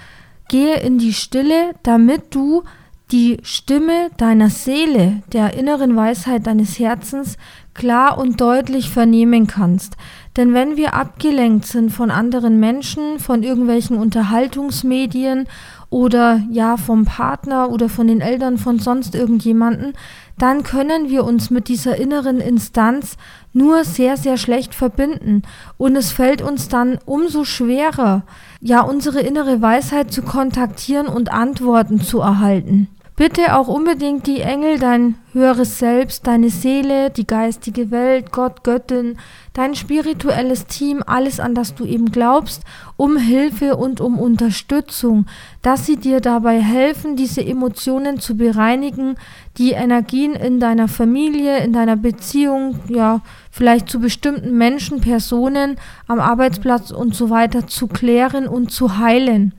gehe 0.50 0.80
in 0.82 0.98
die 0.98 1.14
Stille, 1.14 1.74
damit 1.84 2.36
du 2.36 2.64
die 3.12 3.38
Stimme 3.44 4.10
deiner 4.18 4.50
Seele, 4.50 5.22
der 5.32 5.54
inneren 5.54 5.96
Weisheit 5.96 6.48
deines 6.48 6.80
Herzens 6.80 7.38
klar 7.76 8.18
und 8.18 8.42
deutlich 8.42 8.90
vernehmen 8.90 9.46
kannst. 9.46 9.96
Denn 10.38 10.54
wenn 10.54 10.76
wir 10.76 10.96
abgelenkt 10.96 11.66
sind 11.66 11.92
von 11.92 12.10
anderen 12.10 12.60
Menschen, 12.60 13.20
von 13.20 13.44
irgendwelchen 13.44 13.98
Unterhaltungsmedien 13.98 15.48
oder 15.90 16.42
ja 16.52 16.78
vom 16.78 17.06
Partner 17.06 17.70
oder 17.70 17.90
von 17.90 18.08
den 18.08 18.22
Eltern 18.22 18.58
von 18.58 18.80
sonst 18.80 19.16
irgendjemanden, 19.16 19.94
dann 20.38 20.64
können 20.64 21.10
wir 21.10 21.24
uns 21.24 21.50
mit 21.50 21.68
dieser 21.68 21.96
inneren 21.96 22.40
Instanz 22.40 23.18
nur 23.54 23.86
sehr, 23.86 24.18
sehr 24.18 24.38
schlecht 24.38 24.76
verbinden. 24.76 25.44
Und 25.78 25.96
es 25.96 26.12
fällt 26.12 26.42
uns 26.42 26.68
dann 26.68 27.00
umso 27.06 27.46
schwerer, 27.46 28.24
ja, 28.60 28.82
unsere 28.82 29.22
innere 29.22 29.62
Weisheit 29.62 30.12
zu 30.12 30.22
kontaktieren 30.22 31.08
und 31.08 31.32
Antworten 31.32 32.02
zu 32.02 32.20
erhalten. 32.20 32.90
Bitte 33.18 33.56
auch 33.56 33.70
unbedingt 33.70 34.28
die 34.28 34.42
Engel, 34.42 34.78
dein 34.78 35.16
höheres 35.32 35.80
Selbst, 35.80 36.28
deine 36.28 36.50
Seele, 36.50 37.10
die 37.10 37.26
geistige 37.26 37.90
Welt, 37.90 38.34
Gott, 38.34 38.66
Göttin, 38.66 39.18
dein 39.54 39.74
spirituelles 39.74 40.66
Team, 40.66 41.02
alles 41.06 41.40
an 41.40 41.56
das 41.56 41.76
du 41.76 41.86
eben 41.86 42.12
glaubst, 42.12 42.64
um 42.98 43.16
Hilfe 43.16 43.78
und 43.78 44.02
um 44.02 44.20
Unterstützung, 44.20 45.28
dass 45.62 45.86
sie 45.86 45.96
dir 45.96 46.20
dabei 46.20 46.62
helfen, 46.62 47.16
diese 47.16 47.42
Emotionen 47.42 48.20
zu 48.20 48.36
bereinigen, 48.36 49.16
die 49.58 49.72
Energien 49.72 50.34
in 50.34 50.60
deiner 50.60 50.90
Familie, 50.90 51.60
in 51.60 51.72
deiner 51.72 51.96
Beziehung, 51.96 52.82
ja, 52.90 53.22
vielleicht 53.50 53.90
zu 53.90 54.02
bestimmten 54.02 54.58
Menschen, 54.58 55.00
Personen 55.00 55.78
am 56.08 56.20
Arbeitsplatz 56.20 56.92
und 56.92 57.16
so 57.16 57.30
weiter 57.30 57.66
zu 57.66 57.88
klären 57.88 58.46
und 58.46 58.74
zu 58.74 58.98
heilen. 58.98 59.54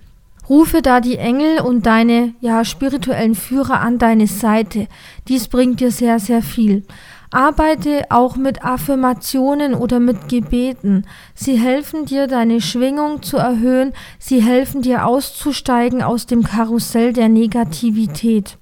Rufe 0.49 0.81
da 0.81 1.01
die 1.01 1.17
Engel 1.19 1.61
und 1.61 1.87
deine 1.87 2.35
ja 2.41 2.65
spirituellen 2.65 3.35
Führer 3.35 3.81
an 3.81 3.99
deine 3.99 4.27
Seite. 4.27 4.87
Dies 5.29 5.49
bringt 5.49 5.81
dir 5.81 5.91
sehr 5.91 6.19
sehr 6.19 6.43
viel. 6.43 6.85
Arbeite 7.33 8.05
auch 8.11 8.37
mit 8.37 8.65
Affirmationen 8.65 9.75
oder 9.75 9.99
mit 9.99 10.29
Gebeten. 10.29 11.05
Sie 11.35 11.59
helfen 11.59 12.07
dir, 12.07 12.29
deine 12.29 12.61
Schwingung 12.61 13.23
zu 13.23 13.37
erhöhen. 13.37 13.93
Sie 14.19 14.41
helfen 14.41 14.83
dir 14.83 15.07
auszusteigen 15.07 16.03
aus 16.03 16.27
dem 16.27 16.45
Karussell 16.45 17.13
der 17.13 17.29
Negativität. 17.29 18.59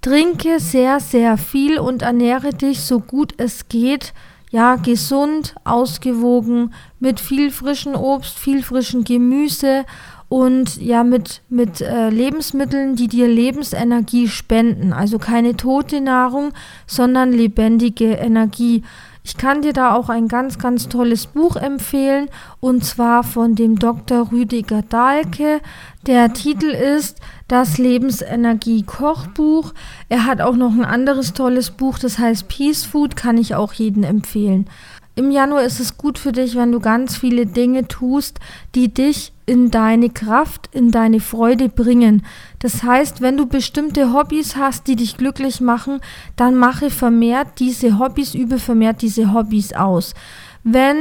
Trinke 0.00 0.60
sehr, 0.60 0.98
sehr 0.98 1.36
viel 1.36 1.78
und 1.78 2.00
ernähre 2.00 2.54
dich 2.54 2.80
so 2.80 3.00
gut 3.00 3.34
es 3.36 3.68
geht 3.68 4.14
ja, 4.50 4.74
gesund, 4.74 5.54
ausgewogen, 5.62 6.74
mit 6.98 7.20
viel 7.20 7.52
frischen 7.52 7.94
Obst, 7.94 8.36
viel 8.36 8.64
frischen 8.64 9.04
Gemüse 9.04 9.84
und 10.30 10.80
ja, 10.80 11.02
mit, 11.02 11.42
mit 11.48 11.80
äh, 11.80 12.08
Lebensmitteln, 12.08 12.94
die 12.94 13.08
dir 13.08 13.26
Lebensenergie 13.26 14.28
spenden. 14.28 14.92
Also 14.92 15.18
keine 15.18 15.56
tote 15.56 16.00
Nahrung, 16.00 16.52
sondern 16.86 17.32
lebendige 17.32 18.12
Energie. 18.12 18.84
Ich 19.24 19.36
kann 19.36 19.60
dir 19.60 19.72
da 19.72 19.92
auch 19.92 20.08
ein 20.08 20.28
ganz, 20.28 20.60
ganz 20.60 20.88
tolles 20.88 21.26
Buch 21.26 21.56
empfehlen 21.56 22.28
und 22.60 22.84
zwar 22.84 23.24
von 23.24 23.56
dem 23.56 23.80
Dr. 23.80 24.30
Rüdiger 24.30 24.82
Dahlke. 24.82 25.60
Der 26.06 26.32
Titel 26.32 26.68
ist 26.70 27.18
Das 27.48 27.78
Lebensenergie 27.78 28.84
Kochbuch. 28.84 29.74
Er 30.08 30.26
hat 30.26 30.40
auch 30.40 30.54
noch 30.54 30.70
ein 30.72 30.84
anderes 30.84 31.32
tolles 31.32 31.72
Buch, 31.72 31.98
das 31.98 32.20
heißt 32.20 32.46
Peace 32.46 32.84
Food, 32.84 33.16
kann 33.16 33.36
ich 33.36 33.56
auch 33.56 33.72
jedem 33.72 34.04
empfehlen. 34.04 34.68
Im 35.16 35.32
Januar 35.32 35.64
ist 35.64 35.80
es 35.80 35.98
gut 35.98 36.20
für 36.20 36.30
dich, 36.30 36.54
wenn 36.54 36.70
du 36.70 36.78
ganz 36.78 37.16
viele 37.16 37.46
Dinge 37.46 37.88
tust, 37.88 38.38
die 38.76 38.94
dich 38.94 39.32
in 39.50 39.72
deine 39.72 40.10
Kraft, 40.10 40.68
in 40.70 40.92
deine 40.92 41.18
Freude 41.18 41.68
bringen. 41.68 42.24
Das 42.60 42.84
heißt, 42.84 43.20
wenn 43.20 43.36
du 43.36 43.46
bestimmte 43.46 44.12
Hobbys 44.12 44.54
hast, 44.54 44.86
die 44.86 44.94
dich 44.94 45.16
glücklich 45.16 45.60
machen, 45.60 46.00
dann 46.36 46.54
mache 46.54 46.88
vermehrt 46.88 47.58
diese 47.58 47.98
Hobbys, 47.98 48.36
übe 48.36 48.60
vermehrt 48.60 49.02
diese 49.02 49.34
Hobbys 49.34 49.72
aus. 49.72 50.14
Wenn 50.62 50.96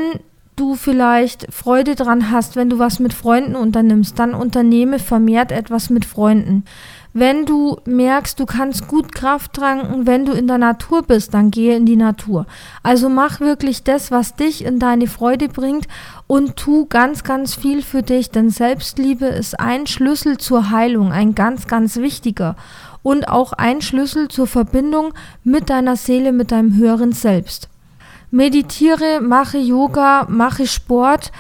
du 0.56 0.74
vielleicht 0.74 1.46
Freude 1.54 1.94
dran 1.94 2.32
hast, 2.32 2.56
wenn 2.56 2.72
du 2.72 2.80
was 2.80 2.98
mit 2.98 3.14
Freunden 3.14 3.56
unternimmst, 3.56 4.18
dann 4.18 4.34
unternehme 4.34 4.98
vermehrt 4.98 5.52
etwas 5.52 5.92
mit 5.92 6.06
Freunden. 6.06 6.66
Wenn 7.14 7.46
du 7.46 7.78
merkst, 7.86 8.40
du 8.40 8.46
kannst 8.46 8.88
gut 8.88 9.14
Kraft 9.14 9.54
tranken, 9.54 10.06
wenn 10.06 10.26
du 10.26 10.32
in 10.32 10.46
der 10.46 10.60
Natur 10.60 11.02
bist, 11.02 11.34
dann 11.34 11.50
gehe 11.50 11.76
in 11.76 11.88
die 11.88 11.96
Natur. 11.96 12.46
Also 12.84 13.10
mach 13.10 13.40
wirklich 13.40 13.84
das, 13.84 14.12
was 14.12 14.36
dich 14.36 14.64
in 14.64 14.78
deine 14.78 15.08
Freude 15.08 15.48
bringt 15.48 15.88
und 16.28 16.56
tu 16.56 16.86
ganz, 16.86 17.24
ganz 17.24 17.56
viel 17.56 17.82
für 17.82 18.04
dich, 18.04 18.30
denn 18.30 18.52
Selbstliebe 18.52 19.26
ist 19.26 19.60
ein 19.60 19.88
Schlüssel 19.88 20.38
zur 20.38 20.70
Heilung, 20.70 21.12
ein 21.12 21.34
ganz, 21.34 21.68
ganz 21.68 21.98
wichtiger 21.98 22.56
und 23.02 23.28
auch 23.28 23.54
ein 23.54 23.82
Schlüssel 23.82 24.28
zur 24.28 24.46
Verbindung 24.46 25.14
mit 25.44 25.72
deiner 25.72 25.96
Seele, 25.96 26.32
mit 26.32 26.52
deinem 26.52 26.76
höheren 26.76 27.12
Selbst. 27.12 27.70
Meditiere, 28.30 29.20
mache 29.22 29.58
Yoga, 29.58 30.28
mache 30.30 30.68
Sport, 30.68 31.32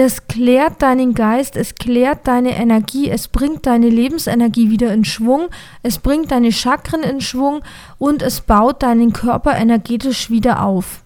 das 0.00 0.26
klärt 0.28 0.80
deinen 0.80 1.12
Geist, 1.12 1.56
es 1.56 1.74
klärt 1.74 2.26
deine 2.26 2.56
Energie, 2.56 3.10
es 3.10 3.28
bringt 3.28 3.66
deine 3.66 3.90
Lebensenergie 3.90 4.70
wieder 4.70 4.94
in 4.94 5.04
Schwung, 5.04 5.48
es 5.82 5.98
bringt 5.98 6.30
deine 6.30 6.52
Chakren 6.52 7.02
in 7.02 7.20
Schwung 7.20 7.60
und 7.98 8.22
es 8.22 8.40
baut 8.40 8.82
deinen 8.82 9.12
Körper 9.12 9.54
energetisch 9.54 10.30
wieder 10.30 10.64
auf. 10.64 11.02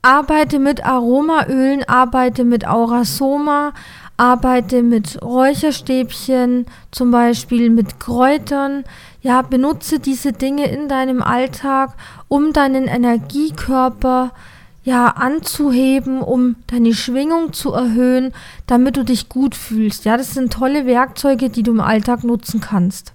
Arbeite 0.00 0.60
mit 0.60 0.82
Aromaölen, 0.82 1.84
arbeite 1.84 2.44
mit 2.44 2.66
Aurasoma, 2.66 3.74
arbeite 4.16 4.82
mit 4.82 5.20
Räucherstäbchen, 5.20 6.64
zum 6.90 7.10
Beispiel 7.10 7.68
mit 7.68 8.00
Kräutern. 8.00 8.84
Ja, 9.20 9.42
benutze 9.42 9.98
diese 9.98 10.32
Dinge 10.32 10.70
in 10.70 10.88
deinem 10.88 11.22
Alltag, 11.22 11.90
um 12.28 12.54
deinen 12.54 12.86
Energiekörper 12.86 14.30
zu 14.30 14.57
ja, 14.88 15.08
anzuheben, 15.08 16.22
um 16.22 16.56
deine 16.66 16.94
Schwingung 16.94 17.52
zu 17.52 17.74
erhöhen, 17.74 18.32
damit 18.66 18.96
du 18.96 19.04
dich 19.04 19.28
gut 19.28 19.54
fühlst. 19.54 20.06
Ja, 20.06 20.16
das 20.16 20.32
sind 20.32 20.50
tolle 20.50 20.86
Werkzeuge, 20.86 21.50
die 21.50 21.62
du 21.62 21.72
im 21.72 21.80
Alltag 21.80 22.24
nutzen 22.24 22.62
kannst. 22.62 23.12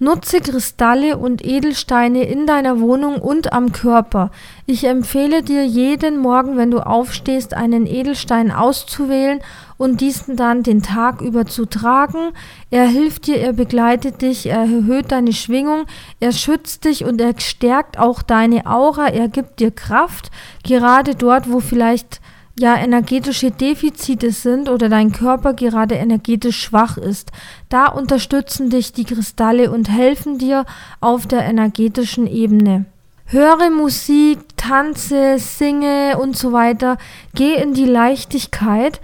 Nutze 0.00 0.40
Kristalle 0.40 1.18
und 1.18 1.44
Edelsteine 1.44 2.22
in 2.22 2.46
deiner 2.46 2.78
Wohnung 2.78 3.16
und 3.16 3.52
am 3.52 3.72
Körper. 3.72 4.30
Ich 4.64 4.84
empfehle 4.84 5.42
dir 5.42 5.66
jeden 5.66 6.18
Morgen, 6.18 6.56
wenn 6.56 6.70
du 6.70 6.78
aufstehst, 6.78 7.52
einen 7.52 7.84
Edelstein 7.84 8.52
auszuwählen 8.52 9.40
und 9.76 10.00
diesen 10.00 10.36
dann 10.36 10.62
den 10.62 10.82
Tag 10.82 11.20
über 11.20 11.46
zu 11.46 11.66
tragen. 11.66 12.30
Er 12.70 12.86
hilft 12.86 13.26
dir, 13.26 13.38
er 13.38 13.52
begleitet 13.52 14.22
dich, 14.22 14.46
er 14.46 14.60
erhöht 14.60 15.10
deine 15.10 15.32
Schwingung, 15.32 15.86
er 16.20 16.30
schützt 16.30 16.84
dich 16.84 17.04
und 17.04 17.20
er 17.20 17.34
stärkt 17.40 17.98
auch 17.98 18.22
deine 18.22 18.66
Aura, 18.66 19.08
er 19.08 19.26
gibt 19.26 19.58
dir 19.58 19.72
Kraft, 19.72 20.30
gerade 20.62 21.16
dort, 21.16 21.50
wo 21.50 21.58
vielleicht 21.58 22.20
ja 22.58 22.76
energetische 22.76 23.50
Defizite 23.50 24.32
sind 24.32 24.68
oder 24.68 24.88
dein 24.88 25.12
Körper 25.12 25.54
gerade 25.54 25.94
energetisch 25.94 26.60
schwach 26.60 26.96
ist. 26.96 27.32
Da 27.68 27.86
unterstützen 27.86 28.70
dich 28.70 28.92
die 28.92 29.04
Kristalle 29.04 29.70
und 29.70 29.90
helfen 29.90 30.38
dir 30.38 30.66
auf 31.00 31.26
der 31.26 31.44
energetischen 31.44 32.26
Ebene. 32.26 32.84
Höre 33.26 33.70
Musik, 33.70 34.38
tanze, 34.56 35.38
singe 35.38 36.18
und 36.18 36.36
so 36.36 36.52
weiter. 36.52 36.96
Geh 37.34 37.54
in 37.54 37.74
die 37.74 37.84
Leichtigkeit. 37.84 39.00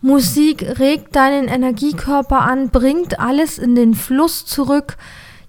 Musik 0.00 0.78
regt 0.78 1.16
deinen 1.16 1.48
Energiekörper 1.48 2.40
an, 2.40 2.70
bringt 2.70 3.18
alles 3.20 3.58
in 3.58 3.74
den 3.74 3.94
Fluss 3.94 4.46
zurück 4.46 4.96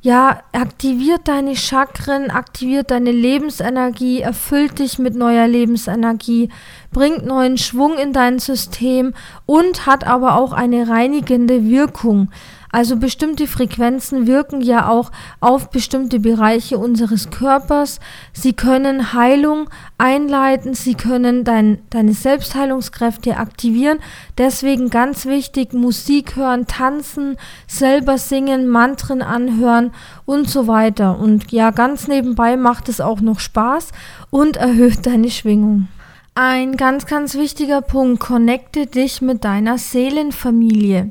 ja, 0.02 0.42
aktiviert 0.52 1.28
deine 1.28 1.56
Chakren, 1.56 2.30
aktiviert 2.30 2.92
deine 2.92 3.12
Lebensenergie, 3.12 4.22
erfüllt 4.22 4.80
dich 4.80 5.00
mit 5.00 5.16
neuer 5.16 5.48
Lebensenergie, 5.48 6.50
bringt 6.92 7.26
neuen 7.26 7.58
Schwung 7.58 7.98
in 7.98 8.14
dein 8.14 8.40
System 8.40 9.14
und 9.46 9.86
hat 9.86 10.06
aber 10.06 10.36
auch 10.36 10.54
eine 10.54 10.88
reinigende 10.88 11.66
Wirkung. 11.66 12.30
Also 12.72 12.98
bestimmte 12.98 13.48
Frequenzen 13.48 14.28
wirken 14.28 14.62
ja 14.62 14.90
auch 14.90 15.12
auf 15.40 15.70
bestimmte 15.70 16.20
Bereiche 16.20 16.78
unseres 16.78 17.30
Körpers. 17.30 18.00
Sie 18.34 18.54
können 18.54 19.14
Heilung 19.14 19.70
einleiten, 19.98 20.74
sie 20.74 20.96
können 20.96 21.44
dein, 21.44 21.80
deine 21.90 22.14
Selbstheilungskräfte 22.14 23.38
aktivieren. 23.38 24.00
Deswegen 24.38 24.90
ganz 24.90 25.26
wichtig, 25.26 25.74
Musik 25.74 26.36
hören, 26.36 26.68
tanzen, 26.68 27.38
selber 27.68 28.18
singen, 28.18 28.68
Mantren 28.68 29.22
anhören 29.22 29.92
und 30.26 30.50
so 30.50 30.68
weiter. 30.68 31.18
Und 31.20 31.52
ja, 31.52 31.72
ganz 31.72 32.08
nebenbei 32.08 32.58
macht 32.58 32.90
es 32.90 33.02
auch 33.02 33.22
noch 33.22 33.40
Spaß 33.40 33.92
und 34.30 34.58
erhöht 34.58 35.06
deine 35.06 35.30
Schwingung. 35.30 35.88
Ein 36.36 36.78
ganz, 36.78 37.08
ganz 37.08 37.34
wichtiger 37.34 37.82
Punkt, 37.82 38.20
connecte 38.20 38.86
dich 38.86 39.24
mit 39.24 39.44
deiner 39.44 39.80
Seelenfamilie. 39.80 41.10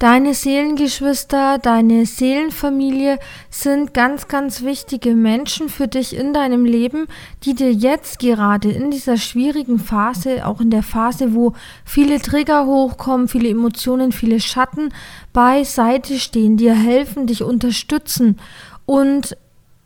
Deine 0.00 0.32
Seelengeschwister, 0.32 1.58
deine 1.58 2.06
Seelenfamilie 2.06 3.18
sind 3.50 3.92
ganz, 3.92 4.28
ganz 4.28 4.62
wichtige 4.62 5.14
Menschen 5.14 5.68
für 5.68 5.88
dich 5.88 6.16
in 6.16 6.32
deinem 6.32 6.64
Leben, 6.64 7.06
die 7.44 7.54
dir 7.54 7.70
jetzt 7.70 8.18
gerade 8.18 8.70
in 8.70 8.90
dieser 8.90 9.18
schwierigen 9.18 9.78
Phase, 9.78 10.46
auch 10.46 10.62
in 10.62 10.70
der 10.70 10.82
Phase, 10.82 11.34
wo 11.34 11.52
viele 11.84 12.18
Trigger 12.18 12.64
hochkommen, 12.64 13.28
viele 13.28 13.50
Emotionen, 13.50 14.10
viele 14.10 14.40
Schatten 14.40 14.88
beiseite 15.34 16.18
stehen, 16.18 16.56
dir 16.56 16.72
helfen, 16.72 17.26
dich 17.26 17.42
unterstützen 17.42 18.40
und 18.86 19.36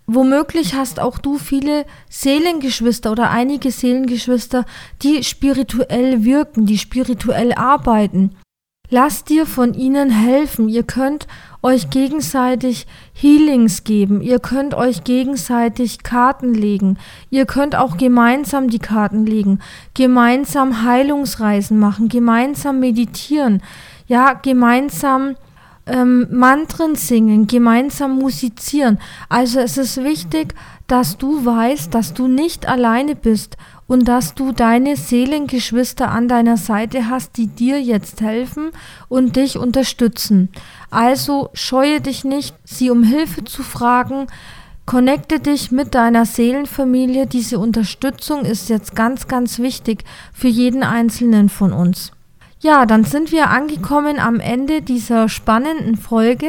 Womöglich 0.07 0.75
hast 0.75 1.01
auch 1.01 1.17
du 1.17 1.39
viele 1.39 1.87
Seelengeschwister 2.11 3.11
oder 3.11 3.31
einige 3.31 3.71
Seelengeschwister, 3.71 4.67
die 5.01 5.25
spirituell 5.25 6.25
wirken, 6.25 6.67
die 6.67 6.77
spirituell 6.77 7.55
arbeiten. 7.55 8.37
Lass 8.97 9.25
dir 9.25 9.45
von 9.45 9.75
ihnen 9.75 10.09
helfen. 10.09 10.69
Ihr 10.69 10.85
könnt 10.85 11.27
euch 11.63 11.91
gegenseitig 11.91 12.87
Healings 13.13 13.83
geben. 13.83 14.21
Ihr 14.21 14.39
könnt 14.39 14.73
euch 14.73 15.03
gegenseitig 15.03 16.05
Karten 16.05 16.55
legen. 16.55 16.97
Ihr 17.29 17.45
könnt 17.45 17.75
auch 17.75 17.97
gemeinsam 17.97 18.71
die 18.71 18.79
Karten 18.79 19.27
legen. 19.27 19.59
Gemeinsam 19.95 20.85
Heilungsreisen 20.85 21.77
machen. 21.77 22.09
Gemeinsam 22.09 22.79
meditieren. 22.79 23.65
Ja, 24.07 24.35
gemeinsam 24.35 25.35
ähm, 25.87 26.29
Mantren 26.31 26.95
singen. 26.95 27.49
Gemeinsam 27.49 28.17
musizieren. 28.17 29.01
Also 29.29 29.59
es 29.59 29.77
ist 29.77 30.05
wichtig, 30.05 30.55
dass 30.87 31.17
du 31.17 31.45
weißt, 31.45 31.95
dass 31.95 32.15
du 32.15 32.29
nicht 32.29 32.69
alleine 32.69 33.17
bist 33.17 33.57
und 33.87 34.07
dass 34.07 34.35
du 34.35 34.53
deine 34.53 34.97
Seelengeschwister 34.97 36.11
an 36.11 36.29
deiner 36.29 36.57
Seite 36.57 37.09
hast, 37.09 37.37
die 37.37 37.47
dir 37.47 37.81
jetzt 37.81 38.21
helfen 38.21 38.71
und 39.09 39.37
dich 39.37 39.59
unterstützen. 39.59 40.49
Also 40.91 41.51
scheue 41.55 42.01
dich 42.01 42.25
nicht, 42.25 42.55
sie 42.65 42.91
um 42.91 43.03
Hilfe 43.03 43.45
zu 43.45 43.63
fragen. 43.63 44.27
Connecte 44.87 45.41
dich 45.41 45.71
mit 45.71 45.95
deiner 45.95 46.27
Seelenfamilie. 46.27 47.27
Diese 47.27 47.59
Unterstützung 47.59 48.45
ist 48.45 48.69
jetzt 48.69 48.95
ganz, 48.95 49.29
ganz 49.29 49.59
wichtig 49.59 50.05
für 50.33 50.49
jeden 50.49 50.83
einzelnen 50.83 51.49
von 51.49 51.73
uns. 51.73 52.13
Ja, 52.65 52.87
dann 52.87 53.05
sind 53.05 53.31
wir 53.31 53.51
angekommen 53.51 54.19
am 54.19 54.41
Ende 54.41 54.81
dieser 54.81 55.29
spannenden 55.29 55.97
Folge. 55.97 56.47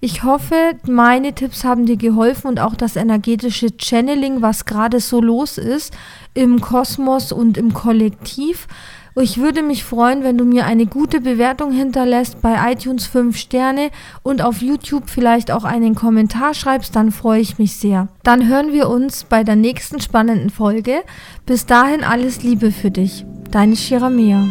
Ich 0.00 0.22
hoffe, 0.22 0.54
meine 0.86 1.34
Tipps 1.34 1.62
haben 1.62 1.84
dir 1.84 1.98
geholfen 1.98 2.46
und 2.46 2.58
auch 2.58 2.74
das 2.74 2.96
energetische 2.96 3.76
Channeling, 3.76 4.40
was 4.40 4.64
gerade 4.64 4.98
so 4.98 5.20
los 5.20 5.58
ist 5.58 5.92
im 6.32 6.62
Kosmos 6.62 7.32
und 7.32 7.58
im 7.58 7.74
Kollektiv. 7.74 8.66
Ich 9.14 9.36
würde 9.36 9.62
mich 9.62 9.84
freuen, 9.84 10.24
wenn 10.24 10.38
du 10.38 10.46
mir 10.46 10.64
eine 10.64 10.86
gute 10.86 11.20
Bewertung 11.20 11.70
hinterlässt 11.70 12.40
bei 12.40 12.72
iTunes 12.72 13.06
5 13.06 13.36
Sterne 13.36 13.90
und 14.22 14.40
auf 14.40 14.62
YouTube 14.62 15.10
vielleicht 15.10 15.50
auch 15.50 15.64
einen 15.64 15.94
Kommentar 15.94 16.54
schreibst, 16.54 16.96
dann 16.96 17.12
freue 17.12 17.42
ich 17.42 17.58
mich 17.58 17.76
sehr. 17.76 18.08
Dann 18.22 18.48
hören 18.48 18.72
wir 18.72 18.88
uns 18.88 19.24
bei 19.24 19.44
der 19.44 19.56
nächsten 19.56 20.00
spannenden 20.00 20.48
Folge. 20.48 21.02
Bis 21.44 21.66
dahin 21.66 22.04
alles 22.04 22.42
Liebe 22.42 22.72
für 22.72 22.90
dich. 22.90 23.26
Deine 23.50 23.76
Shiramia. 23.76 24.46